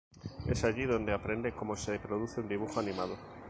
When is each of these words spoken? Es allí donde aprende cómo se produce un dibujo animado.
Es 0.49 0.63
allí 0.63 0.87
donde 0.87 1.13
aprende 1.13 1.51
cómo 1.51 1.75
se 1.75 1.99
produce 1.99 2.39
un 2.41 2.47
dibujo 2.49 2.79
animado. 2.79 3.15